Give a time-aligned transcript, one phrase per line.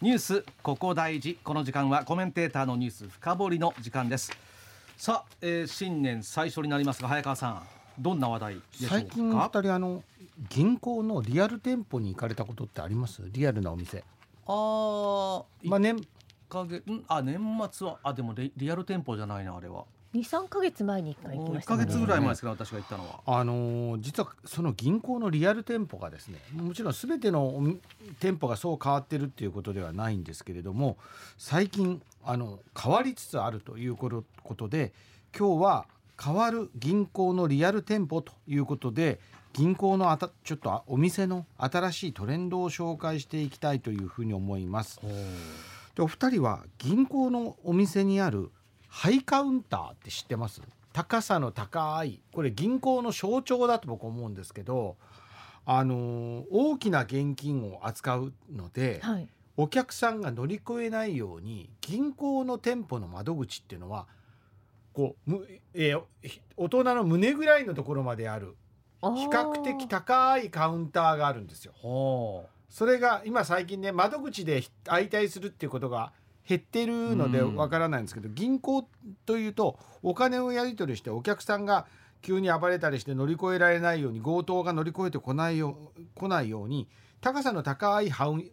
[0.00, 1.38] ニュースここ大事。
[1.44, 4.32] この時間はコメンテーターのニュース深掘りの時間です。
[4.96, 7.62] さあ、えー、新年最初になりますが早川さん
[7.98, 8.94] どんな話題でしょうか？
[8.94, 10.02] 最近お二人あの
[10.48, 13.20] 銀行のリアル店舗に行かれたことってあります？
[13.26, 14.02] リアルなお店。
[14.46, 16.00] あまあ年
[16.48, 17.38] か月んあ年
[17.70, 21.84] 末はあでもリリアル店舗じゃないなあれは二三ヶ月前に一回行きま1したね。
[21.84, 30.96] ヶ月ぐらい前ですから私が行ったのはあのー実はその銀行のリアル店舗がですねもちろん全てのお店舗がそう変わってるっていうことではないんですけれども
[31.38, 34.92] 最近あの変わりつつあるということことで
[35.36, 35.86] 今日は
[36.22, 39.20] 変わる銀行のリアル店舗ということで
[39.52, 45.00] 銀行のあたちょっとあお店の新しいトレンドを紹介していきたいというふうに思います。
[45.94, 48.50] でお二人は銀行のお店にある
[48.90, 50.60] ハイカウンターって知ってます？
[50.92, 54.96] 高さの高いこれ銀行の象徴だと僕思うんですけど
[55.64, 59.28] あのー大きな現金を扱うので、はい。
[59.56, 64.06] お客さんが乗り越えないように銀行の店舗の窓口っていうのは
[64.92, 68.56] こうむ、えーひ大人の胸ぐらいのところまである
[69.02, 71.72] 比較的高いカウンターがあるんですよ。
[71.76, 76.12] ほそれが今最近ね窓口で相対するっていうことが
[76.48, 77.56] 減ってるのでうん。
[77.56, 78.88] わからないんですけど、銀行
[79.26, 81.86] というとお金をやり取りしてお客さんが
[82.22, 86.88] 急に暴れたりして乗り越えられないように強盗が乗り越えてこないよ来ないように
[87.20, 88.50] 高さの高いハウン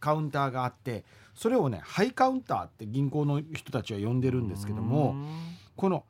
[0.00, 5.14] カウンターがあってそれをねハイカウンターって銀行の人たちは呼んでうるんですけども
[5.76, 6.04] この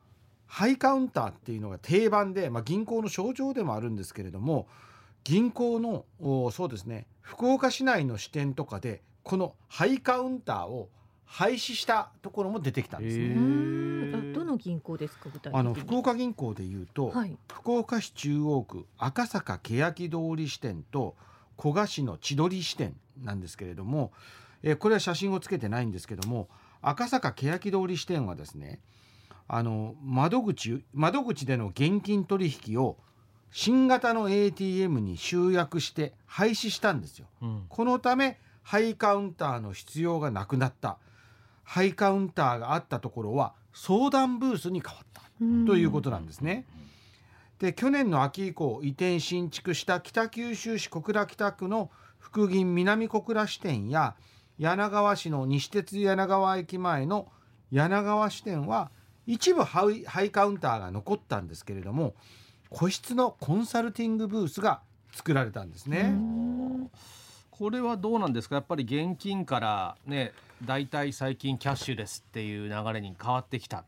[0.45, 4.67] ハイカウンターっていうのが定番で、まあ、銀行の象徴でもあるんですけれども
[5.23, 10.89] 銀行のおそうですね福岡市内の支店とかでこのハイカウンターを
[11.25, 14.33] 廃止したところも出てきたんですへね。
[14.33, 15.59] どの銀行ですか具体的に。
[15.59, 17.37] あの福岡銀行でいうと、はい。
[17.51, 21.15] 福岡市中央区赤坂欅通り支店と
[21.59, 24.11] 古賀市の千鳥支店なんですけれども、
[24.61, 26.49] えーこれは写真をつけてないんですけども
[26.81, 28.79] 赤坂欅通り支店はですね
[29.47, 32.97] あの窓口窓口での現金取引を
[33.51, 37.27] 新型の ATM に集約して廃止したんですよ。
[37.41, 40.97] うんこのためハイカウンターの必要がなくなった
[41.63, 45.21] ハイカウンターがあったところは相談ブースに変わった
[45.67, 46.65] ということなんですね。
[47.59, 54.15] で去年の秋以降移転新築した北九州市小倉北区の福銀南小倉支店や
[54.57, 57.29] 柳川市の西鉄柳川駅前の
[57.71, 58.91] 柳川支店は
[59.25, 62.15] 一部ハイハイカウンターが残ったんですけれども
[62.69, 64.81] 個室のコンサルティングブースが
[65.13, 66.15] 作られたんですね。
[67.57, 68.55] これはどうなんですか？
[68.55, 70.31] やっぱり現金からね
[70.65, 73.83] 大体最近キャッシュレスっていう流れに変わってきた、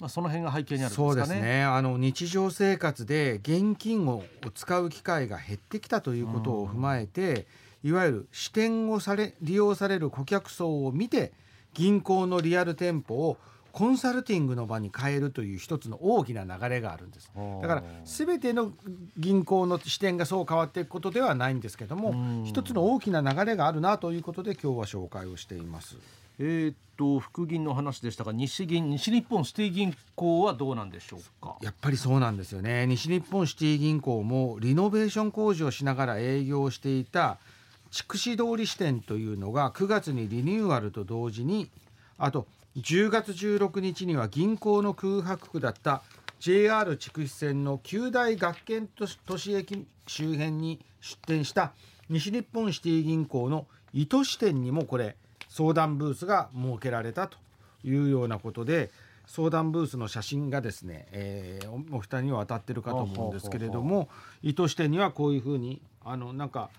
[0.00, 1.10] まあ、その辺が背景にあるんですかね。
[1.10, 1.62] そうですね。
[1.62, 4.24] あの日常生活で現金を
[4.54, 7.46] 使う機会が減ってきたということを踏まえて、
[7.84, 11.32] いわゆる支店をされ利用される顧客層を見て
[11.74, 13.36] 銀行のリアル店舗を
[13.72, 17.30] コンサルティングの場に変えるという一つの大きな流れがあるんです。
[17.62, 18.72] だから全ての
[19.16, 22.44] 銀行の支店がそう変わっていくことではないんですけどもうん。
[22.44, 25.96] 一つの大きな流れがあるなということで今日は紹介をしています。
[26.38, 31.56] えーっと福銀の話でしたが西銀西日本シティ銀行はどうなんでしょうか？
[31.62, 32.86] やっぱりそうなんですよね。
[32.86, 37.38] 西日本シティ銀行もリノベーション工事をしながら営業していた
[37.90, 41.68] 筑紫通り支店というのが9月にリニューアルと同時に
[42.18, 46.02] あと10月16日には銀行の空白区だった
[46.38, 51.72] JR 筑肥線の九大学研都市都市駅周辺に出店した
[52.08, 55.16] 西日本シティ銀行の伊都支店にもこれ
[55.48, 57.38] 相談ブースが設けられたと
[57.82, 58.90] いうようなことで
[59.26, 64.08] 相談ブースの写真がですね、えーおお二人には当たってるかと思うんですけれども
[64.42, 66.70] 伊都支店にはこういうふうにあのなんか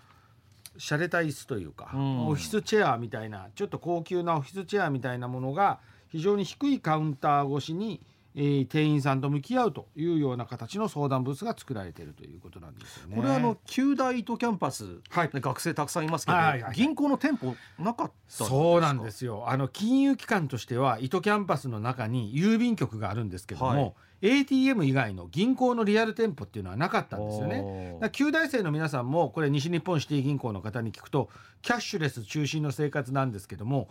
[0.78, 2.28] 洒落た椅子というか、うん。
[2.28, 8.02] オフィスチェアみたいなちょっと高級なオフィスチェアみたいなものが非常に低いカウンター越しに、
[8.36, 13.16] えー店員さんと向き合うというような形の相談ブースが作られているということなんですよね。
[13.18, 19.50] これはあの九大伊都キャンパス、はいね学生たくさんいますけど、はいはいはい銀行の店舗なかったんですかそうなんですよ。
[19.50, 27.98] あの金融機関としては伊都キャンパスの中に郵便局があるんですけども、ATM 以外の銀行のリアル店舗っていうのはなかったんですよね。
[28.12, 31.30] 旧大生の皆さんもこれ西日本シティ銀行の方に聞くと
[31.62, 33.90] キャッシュレス中心の生活なんですけども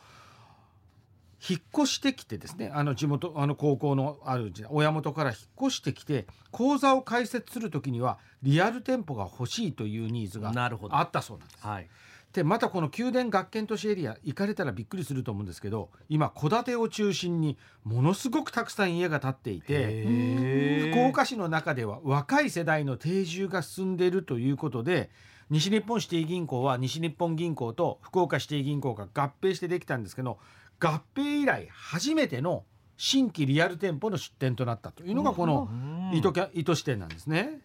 [1.48, 5.38] 引っ越してきてですねあの地元あの高校のある親元から引っ
[5.68, 11.66] 越してきて口座を開設する時にはリアル店舗が欲しいというニーズがなるほどあったそうなんです。
[11.66, 11.88] はい
[12.32, 25.10] でまたこの宮殿学研都市エリア行かれたらびっくりすると思うんですけど今戸建てを中心にものすごくたくさん家が建っていて福岡市の中では若い世代の定住が進んでいるということで
[25.50, 30.38] 西日本シティ銀行は西日本銀行と福岡シティ銀行が合併してできたんですけど
[30.78, 32.64] 合併以来初めての
[32.96, 35.68] 新規リアル店舗の出店となったというのがこの
[36.12, 37.60] 糸糸支店なんですね。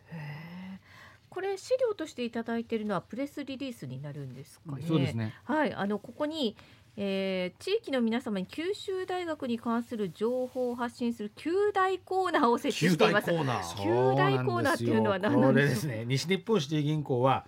[1.36, 4.84] これ資料としていただいているのはプレスリリースになるんですかね。
[4.88, 5.34] そうですね。
[5.44, 6.56] はい、あのここに、
[6.96, 13.26] えー、地域の皆様に九州大学に関する情報を発信する九大コーナーを設置しています。
[13.28, 16.06] 九大コーナー九大コーナーっていうのは何なんこれでですすね。
[16.08, 17.46] 西日本シティ銀行は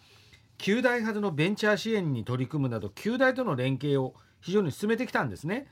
[0.57, 5.65] 九大発のベンチャー支援に取り組むなど九大との連携を非常に進めてきたんですね。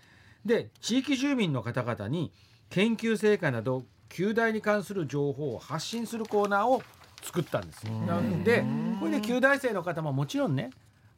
[0.46, 2.32] で地域住民の方々に
[2.70, 6.82] 研究成果など九大に関する情報を発信するコーナーを
[7.26, 7.84] 作ったんです。
[7.86, 8.64] なんで
[9.00, 10.70] これで九大生の方ももちろんね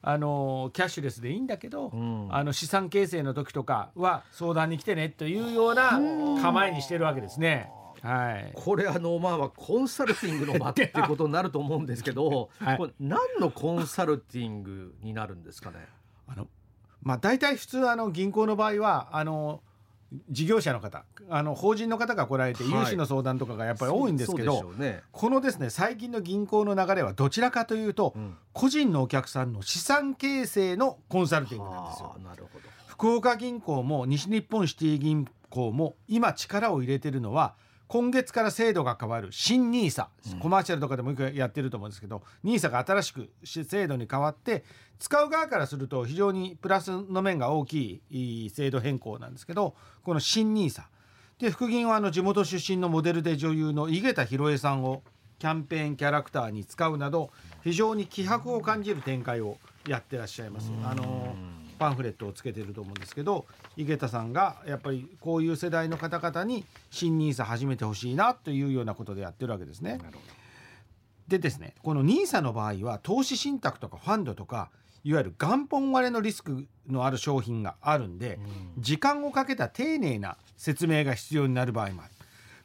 [0.01, 5.99] あのキャッシュレスでいいんだけど、んあの資産形成の時とかは相談に来てねというような
[6.41, 7.69] 構えにしてるわけですね。
[8.01, 8.51] はい。
[8.53, 15.77] これあのまあコンサルティングの場ってことになると思うんですけど、 はいこれ何のコンサルティングになるんですかね？
[16.27, 16.47] あの
[17.01, 19.61] まあ大体普通あの銀行の場合はあの
[20.29, 25.01] 事業者の方あの法人の方が来られてはい融資の相談とかがやっぱり多いんですけど、そうでしょうね。
[25.11, 32.15] このですね最近の銀行の流れはどちらかというと、うん個人のお客さんの資産形成のコンサルティングなんですよは。
[32.17, 32.65] あなるほど。
[32.87, 37.53] 福岡銀行も西日本シティ銀行も今力を入れてるのは
[37.87, 40.07] 今月から制度が変わる新 NISA、
[40.39, 44.63] コマーシャルとかでもよくやってると思うんですけど NISA が新しくし制度に変わって
[44.99, 50.83] 使う側からすると非常にプラスの面が大きい制度変更なんですけどこの新 NISA
[51.39, 55.03] で副銀はあの地元出身のモデルで女優の井桁弘恵さんを
[55.39, 57.29] キャンペーンキャラクターに使うなど
[57.63, 59.57] 非常に気迫を感じる展開を
[59.87, 60.71] やってらっしゃいます。
[60.83, 61.35] あの
[61.77, 63.45] パンフレットをつけてると思うんですけど
[63.75, 69.99] 井桁さんがやっぱりこういう世代の方々に新 NISA 始めてほしいなというようなことでやってるわけですね。
[71.27, 74.69] でですねこの NISA の場合は投資信託とかファンドとか
[75.03, 78.39] いわゆる元本割れのリスクのある商品があるんで、
[78.77, 82.11] 時間をかけた丁寧な説明が必要になる場合もある。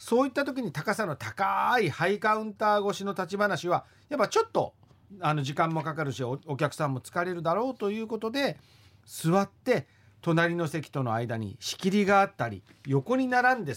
[0.03, 4.75] そういった時に高さの高いハイカウンター越しの立ち話はやっぱちょっと
[5.21, 8.59] あの時間もかかるしおお客さんも疲れるだろうということで
[9.07, 9.87] 座って
[10.21, 13.75] 隣の席との間に仕切りがあったり横に並んで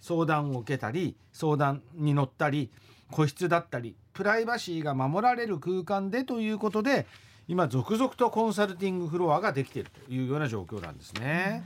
[0.00, 2.70] 相談を受けたり相談に乗ったり
[3.10, 7.06] 個室だったりプライバシーが守られる空間でということで
[7.48, 11.62] 今続々とコンサルティングフロアができているというような状況なんですね。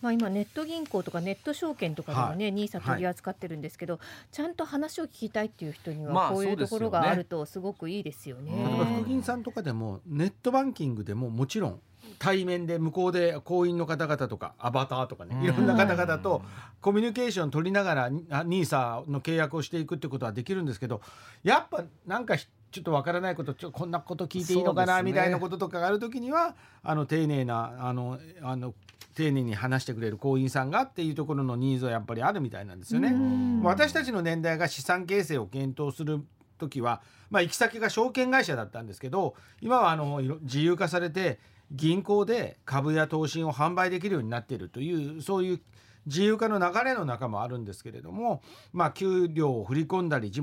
[0.00, 2.52] まあ、今ネット銀行とかネット証券とかでもね、はい。
[2.52, 4.00] ニーサ取り扱ってるんですけど、
[4.32, 8.52] ちゃんと話を聞きたいっていう人にまあはこういうところがあるとすごくいいですよね。
[8.52, 11.80] 例えば副銀さんとかでもネットバンキングでももちろん
[12.18, 16.42] 対面で向こうで行員の方々とかアバターとかねいろんな方々と
[16.80, 21.00] コミュニケーション取りながらニーサの契約をしていくってことはできるんですけど
[21.42, 26.54] やっぱなんかひちょっとわからないことちょこんなこと聞いていいのかな、みたいなこととかがある時には
[26.84, 28.74] あの丁寧なあのあの
[29.20, 33.08] 丁寧に話してくれる行員さんがっていうところのニーズはやっぱりあるみたいなんですよね。
[33.08, 36.24] うん私たちの年代が資産形成を検討する
[36.56, 41.38] 時は、まあ、行き先が証券会社だったんですけど今はあの自由化されて
[41.70, 45.60] 銀行で株や投資を販売できるようになっているというそういう
[46.06, 50.42] 自由化の流れの中もあるんですけれども、まあ、給料を振り込んだり地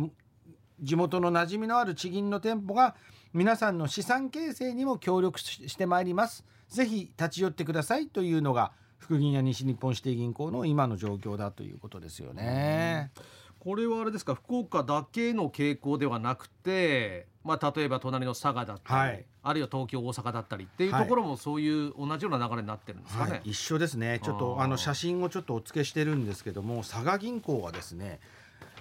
[0.79, 2.95] 地元の馴染みのある地銀の店舗が
[3.33, 6.45] 皆さんの資産形成にも協力ししてまいります。
[6.69, 13.12] ぜひ立ち寄ってくださいというのが福銀や西日本指定銀行の今の状況だということですよね。
[13.60, 19.25] これはあれですか福岡だけの傾向ではなくて、まあ、例えば隣の佐賀だったり、はい。
[19.44, 23.32] あるいは東京大阪だったりっていうところもそういう同じような流れになってるんですかね。
[23.32, 24.20] はい、一緒ですね。
[24.24, 28.20] ちょっとあの写真をちょっとお付けしてるんですけども佐賀銀行はですね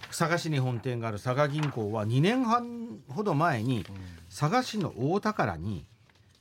[0.08, 3.84] 佐賀市に本店がある佐賀銀行は2年半ほど前に
[4.28, 5.86] 佐賀市の大宝に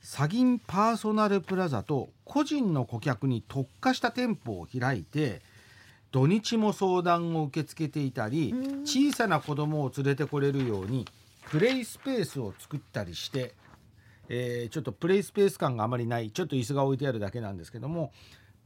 [0.08, 5.42] 佐銀パーソナルプラザと個人の顧客に特化した店舗を開いて
[6.12, 8.86] 土日も相談を受け付けていたりうん。
[8.86, 11.06] 小さな子供を連れてこれるように
[11.50, 13.54] プレイスペースを作ったりして
[14.28, 18.12] えーちょっとプレイスペース感があまりないちょっと椅子が置いてあるだけなんですけども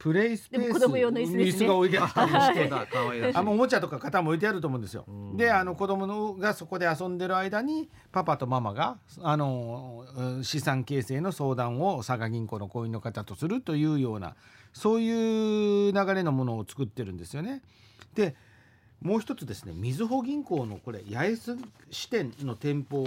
[0.01, 1.67] プレイスペース子供用の椅子ですね。
[1.67, 2.71] が置いてあったりして
[3.35, 5.05] あのおもちゃとか型も置いてあると思うんですよ。
[5.07, 5.37] うん。
[5.37, 14.35] であの子供のがそこで遊んでる間にパパとママがあのうん資産形成の相談を佐賀銀行の行員の方とするというような
[14.73, 17.61] そういう流れのものを作ってるんですよね。
[18.15, 18.35] で
[19.03, 21.57] もう一つですねみずほ銀行のこれ八重洲
[21.91, 23.05] 支店の店舗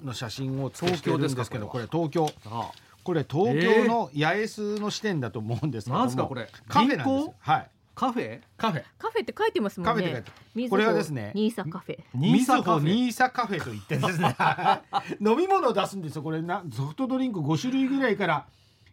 [0.00, 2.30] の写真を付けしてるんですけど東これ東京。
[2.46, 2.70] あ
[3.04, 6.48] これ東京の八重洲の支店だと思うんですけども、なんすかこれ？
[6.66, 7.70] カフェなんですはい。
[7.94, 8.40] カフェ？
[8.56, 8.82] カフェ。
[8.98, 10.02] カフェって書いてますもんね。
[10.02, 11.98] カフェって書いてみずこれはですねニーサカフェ。
[12.14, 12.88] ニーサカフェ。
[12.92, 13.62] ニーサカフェ。
[13.62, 14.36] と言ってですね。
[15.20, 16.22] 飲み物を出すんですよ。
[16.22, 18.46] これなソフトドリンク5種類ぐらいから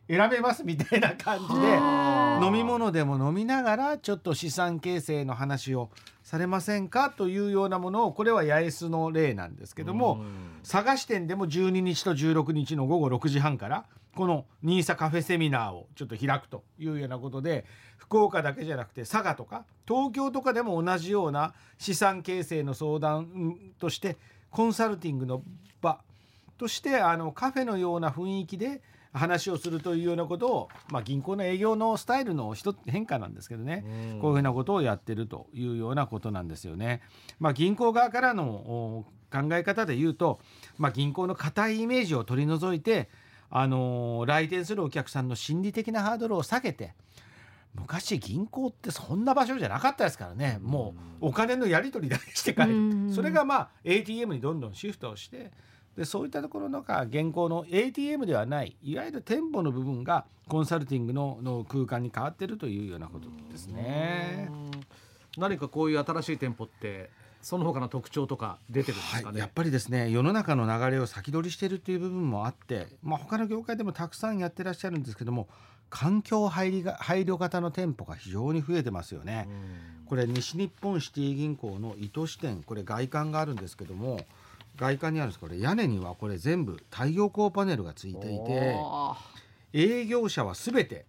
[0.08, 2.46] 選べますみたいな感じではあ。
[2.46, 5.90] 飲み物でも飲みながらちょっと資産形成の話を
[6.22, 10.24] されませんかというようなものをこれは八重洲の例なんですけども
[10.70, 17.66] 佐賀支店でも12日と16日の午後6時半からこのニーサカフェセミナーをちょっと開くというようなことで
[17.98, 24.18] 福岡だけじゃなくて佐賀とか東京とかでも同じような資産形成の相談として
[24.50, 25.44] コンサルティングの
[25.82, 26.02] 場
[26.58, 28.82] としてあのカフェのような雰囲気で
[29.14, 33.84] 話をするというようなことを、まあ、銀行の営業のスタイルの一つ変化なんですけどね、
[34.22, 37.02] こういうふうなことをやってるというようなことなんですよね。
[37.40, 40.40] まあ、銀行側からの考え方で言うと、
[40.78, 43.10] まあ、銀行の固いイメージを取り除いて、
[43.52, 46.94] あのー来店するお客さんの心理的なハードルを下げて
[47.76, 50.60] 昔銀行ってそんな場所じゃなかったですからね。
[50.62, 55.52] もうお金のやり取りだけして帰うんるそれがまあ ATM にどんどんシフトをして
[55.96, 64.50] でそういったところのが現行の ATM ではないいわゆる店舗の部分がコンサルティングのの空間に変わってるというようなことですね。
[65.38, 67.10] 何かこういう新しい店舗って
[67.42, 75.48] その他の特徴とか出てるんですかはい、ね、やっぱりですね世の中の流れを先取りしているという部分もあって、まあ、他の業界でもたくさんやってらっしゃるんですけども
[75.90, 79.50] 環境配慮が配慮型の店舗が非常に増えてますよね。
[80.06, 84.22] これ西日本シティ銀行の糸支店これ外観があるんですけども
[84.78, 85.40] 外観にあるんです。
[85.40, 88.76] これ屋根にはこれ全部太陽光パネルがついていて
[89.74, 91.06] 営業車は全て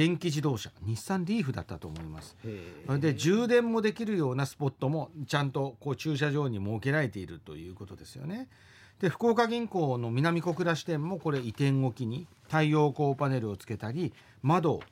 [0.00, 2.34] 電気自動車日産リーフだったと思います。
[3.00, 8.48] で充電もできるようなスポットもちゃんとこう駐車場に設けられているということですよね。
[8.98, 14.82] で福岡銀行の南小倉支店もこれ移転置きに太陽光パネルをつけたり窓を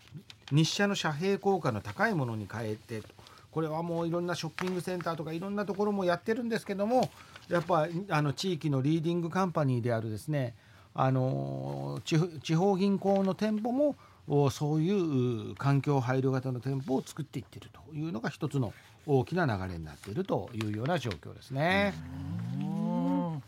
[0.52, 3.02] 日射の遮蔽効果の高いものに変えて
[3.50, 7.10] これはもういろんなショッピングセンターとかいろんなところもやってるんですけども
[7.48, 10.54] やっぱあの地域のリーディングカンパニーであるですね
[10.94, 13.94] あの地方銀行の店舗もお
[14.50, 18.74] そういうう環境配慮型の店舗を作っていってるというのが一つの
[19.06, 21.94] 大きな流れになっているというような状況ですね。
[22.60, 23.42] うん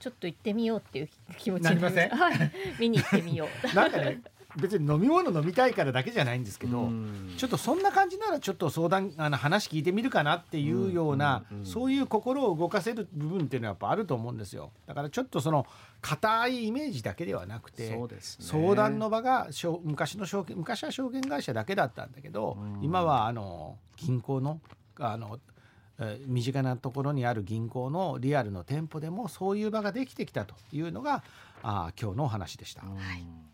[0.00, 2.08] ちょっと行ってみようっていう気持ちなりません？
[2.10, 3.66] はい、見に行ってみよう。
[3.74, 4.22] なんかね
[4.56, 7.34] 別に飲み物飲みたいからだけじゃないんですけど、うん。
[7.36, 11.66] ちょっとそんな感じならちょっと相談あの話聞いてみるかなっていうような、うんうんうん。
[11.66, 14.72] そういう心を動かせる部分っていうのはやっぱあると思うんですよ。
[14.86, 15.66] だからちょっとその
[16.00, 18.46] 硬いイメージだけではなくてそうですね。
[18.46, 22.82] 相談の場が証昔の証券昔は証券会社だけだったんだけど、うん。
[22.82, 24.60] 今はあの銀行の
[24.98, 25.38] あの
[25.98, 31.22] えー身近なところにある銀行のリアルの店舗でもそういう場ができてきたというのが
[31.62, 32.82] あー今日のお話でした。
[32.84, 33.47] うん